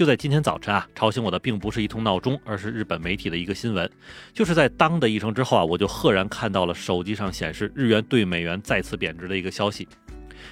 [0.00, 3.90] 就在今天早晨啊，吵醒我的并不是一通闹钟，而是日本媒体的一个新闻。
[4.32, 9.86] 就是在当的一声之后啊，我就赫然看到了手机上显示日元对美元再次贬值的一个消息。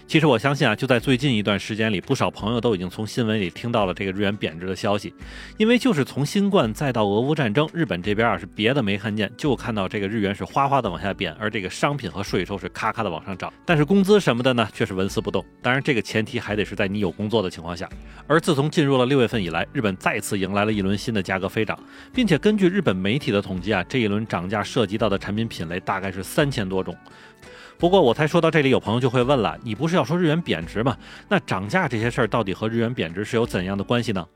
[0.07, 5.13] 其实我相信啊，就在最近一段时间里，不少朋友都已经从新闻里听到了这个日元贬值的消息。
[5.57, 13.53] 因为就是从新冠再到俄乌战争，日本这边啊是别的没看见，就看到这个日元是哗哗的往下贬，而这个商品和税收是咔咔的往上涨。
[13.65, 15.45] 但是工资什么的呢，却是纹丝不动。
[15.61, 17.89] 当然，这个前提还得是在你有工作的情况下。
[18.27, 21.79] 而自从进入了六月份以来，日本再次迎来了一轮新的价格飞涨，
[22.15, 26.97] 并且根据日本媒体的统计啊，这一轮涨价涉及到的产品品类大概是三千多种。
[27.79, 30.97] 不过我才说到这里，有朋友就会问了：你不是要说日元贬值吗？
[31.29, 34.27] 那涨价这些事儿到底和日元贬值是有怎样的关系呢？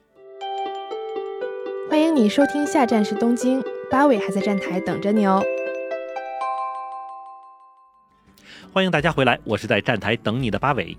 [1.91, 3.60] 欢迎你收听，下站是东京，
[3.91, 5.42] 八尾还在站台等着你哦。
[8.73, 10.97] 欢迎大家回来，我是在站台等你的八尾。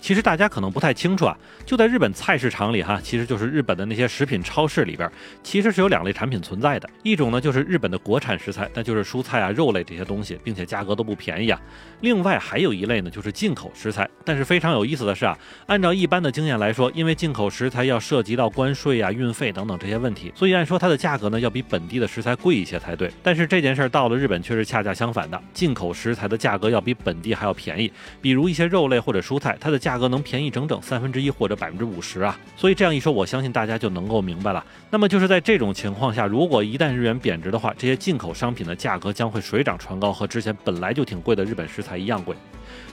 [0.00, 5.10] 其实大家可能不太清楚啊，就在日本菜市场里哈，其实就是日本的那些食品超市里边，
[5.42, 6.88] 其实是有两类产品存在的。
[7.02, 11.60] 一种呢就是日本的国产食材，那就是蔬菜啊、肉类这些东西，并且价格都不便宜啊。
[12.00, 23.10] 另外还有一类呢就是进口食材，但是非常有意思的是啊，按照一般的经验来说，因为进口食材要涉及到关税啊、运费等等这些问题，所以按说它的价格呢要比本地的食材贵一些才对。
[23.22, 27.92] 但是这件事儿到了日本却是恰恰相反的，进口食材的价格要比本地还要便宜。
[28.22, 32.38] 比如一些肉类或者蔬菜，它的价价格能便宜整整三分之一或者百分之五十啊！
[32.56, 34.64] 所以这样一说，我相信大家就能够明白了。
[34.88, 42.36] 那么就是在这种情况下，如果一旦日元贬值的话，这些进口商品的价格将会水涨船高，和之前本来就挺贵的日本食材一样贵。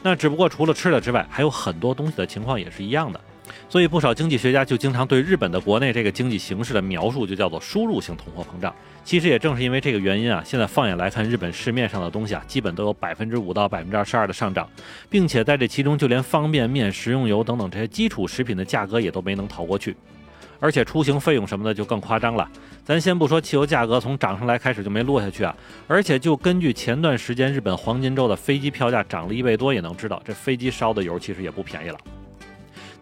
[0.02, 3.22] 那只不过除了吃的之外，还有很多东西的情况也是一样的。
[3.70, 8.74] 所以不少经济学家就经常对日本的国内这个经济形势的描述就叫做输入性通货膨胀。
[9.04, 14.70] 其实也正是因为这个原因啊，现在放眼来看，日本市面上的东西啊，基本都有百分之五到百分之二十二的上涨，
[15.10, 19.96] 并且在这其中，就连方便面、食用油等等这些基础食品的价格也都没能逃过去。
[20.60, 22.50] 而且出行费用什么的就更夸张了。
[22.84, 25.56] 咱先不说汽油价格从涨上来开始就没落下去啊，
[25.88, 31.98] 而且就根据前段时间日本黄金周的飞机票价涨了一倍多，也能知道这飞机烧的油其实也不便宜了。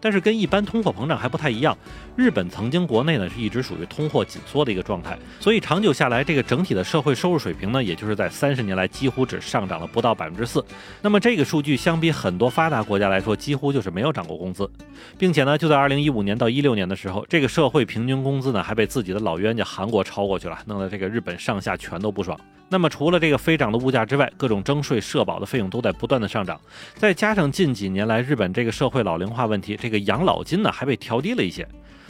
[0.00, 1.76] 但是跟一般通货膨胀还不太一样，
[2.14, 10.64] 日本曾经国内呢是一直属于通货紧缩的一个状态，所以长久下来，这个整体的社会收入水平呢，也就是在三十年来几乎只上涨了不到百分之四。
[11.02, 14.70] 那么这个数据相比很多发达国家来说，几乎就是没有涨过工资，
[15.18, 22.38] 并且呢，就在二零一五年到一六年的时候，这个社会平均工资呢还被自己的老冤家韩国超过去了，弄得这个日本上下全都不爽。
[22.68, 26.60] 那么除了这个飞涨的物价之外，各种征税、社保的费用都在不断的上涨，
[26.96, 31.64] 再加上近几年来日本这个社会老龄化问题，这个养老金呢还被调低了一些，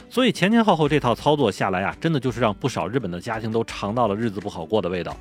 [0.09, 5.15] 所以前前后后这套操作下来啊，真的就是让不少日本的家庭都尝到了日子不好过的味道。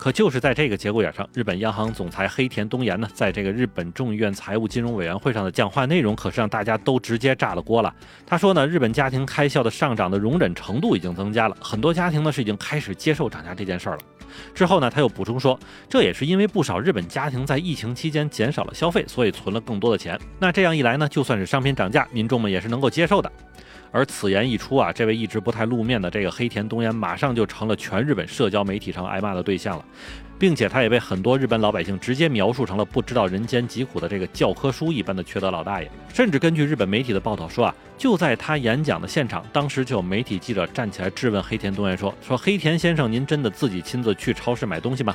[0.00, 7.94] 可就是在这个节骨眼上，日本央行总裁黑田东彦呢，在这个日本众议院财务金融委员会上的讲话内容，可是让大家都直接炸了锅了。
[8.24, 14.02] 他说呢，日本家庭开销的上涨的容忍程度已经增加了，很多家庭呢是已经开始接受涨价这件事儿了。
[14.54, 20.18] 之后呢，他又补充说，这也是因为不少日本家庭在疫情期间减少了消费，所以存了更多的钱。
[20.38, 23.30] 那这样一来呢，就算是商品涨价，民众们也是能够接受的。
[23.92, 29.84] 而此言一出啊，这位一直不太露面的这个黑田东彦马上就成了全日本社交媒体上挨骂的对象了，
[30.38, 35.90] 并且他也被很多日本老百姓直接描述成了不知道人间疾苦的这个教科书一般的缺德老大爷。
[36.12, 45.14] 甚至根据日本媒体的报道说啊，就在他演讲的现场，当时就有媒体记者站起来质问黑田东彦说：“说黑田先生，您真的自己亲自去超市买东西吗？”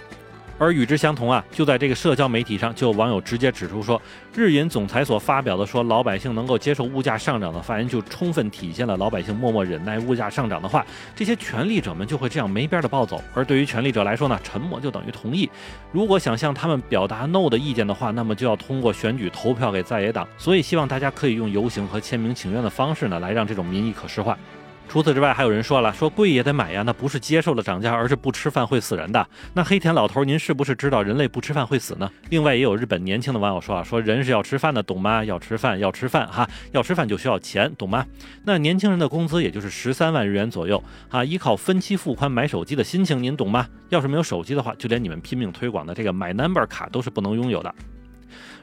[0.58, 4.02] 而与之相同啊，就在这个社交媒体上，就有网友直接指出说，
[4.34, 13.22] 日银总裁所发表的说老百姓能够接受物价上涨的发言，就充分体现了老百姓默默忍耐物价上涨的话，这些权力者们就会这样没边的暴走。
[13.34, 15.50] 而对于权力者来说呢，沉默就等于同意。
[15.92, 20.26] 如果想向他们表达 no 的意见的话，那么就要通过选举投票给在野党。
[20.38, 24.38] 所以希望大家可以用游行和签名请愿的方式呢，来让这种民意可视化。
[24.88, 29.28] 除此之外，还有人说了，说贵也得买呀，那不是接受了涨价，而是不吃饭会死人的。
[29.54, 32.10] 那黑田老头，您是不是知道人类不吃饭会死呢？
[32.30, 35.26] 另外，也有日本年轻的网友说啊，说人是要吃饭的，懂吗？
[35.26, 38.06] 要吃饭，要吃饭，哈，要吃饭就需要钱，懂吗？
[38.46, 43.68] 那年轻人的工资也就是十三万日元左右，啊，依靠分期付款买手机的心情，您懂吗？
[43.90, 47.76] 要是没有手机的话，就连你们拼命推广的这个买 number 卡都是不能拥有的。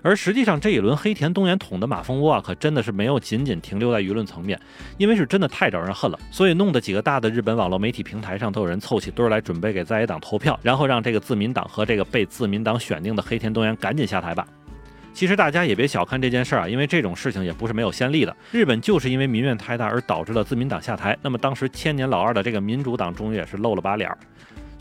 [0.03, 4.59] 而实际上，这一轮黑田东彦捅的马蜂窝啊，可真的是没有仅仅停留在舆论层面，
[4.99, 14.47] 因为是真的太招人恨了，所以弄得几个大的日本网络媒体平台上都有人凑起堆儿来准备给在野党投票，然后让这个自民党和这个被自民党选定的黑田东彦赶紧下台吧。
[15.15, 18.35] 其实大家也别小看这件事儿啊，因为这种事情也不是没有先例的。
[18.51, 24.19] 日本就是因为民怨太大而导致了自民党下台，那么当时千年老二的这个民主党终于也是露了把脸儿。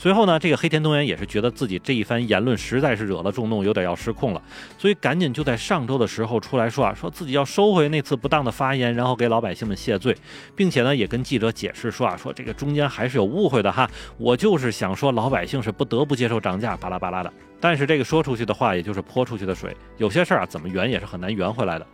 [0.01, 4.41] 随后呢，这个黑田东彦也是觉得自己这一番言论实在是惹了众怒，有点要失控了，
[4.75, 10.17] 所以赶紧就在上周的时候出来说啊，说自己要收回那次不当的发言，然后给老百姓们谢罪，
[10.55, 13.87] 并且呢也跟记者解释说啊，说这个中间还是有误会的哈，
[14.17, 17.31] 我就是想说老百姓是不得不接受涨价，巴拉巴拉的。
[17.59, 21.85] 但是这个说出去的话，也就是泼出去的水，有些事儿啊怎么圆也是很难圆回来的，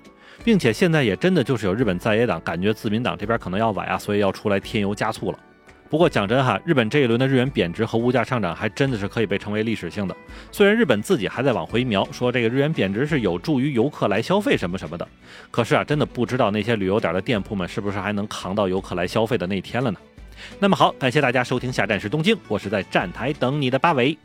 [0.45, 5.39] 并且现在也真的就是有日本在野党感觉自民党这边可能要崴啊，所以要出来添油加醋了。
[5.89, 10.15] 不过讲真哈，日本这一轮的日元贬值和物价上涨还真的是可以被称为历史性的。
[10.51, 15.07] 虽然日本自己还在往回瞄，说这个日元贬值是有助于游客来消费什么什么的，
[15.49, 19.99] 可是啊，真的不知道那些旅游点的店铺们是不是还能扛到游客来消费的那天了呢？
[20.59, 24.17] 那么好，感谢大家收听下站是东京，我是在站台等你的八尾。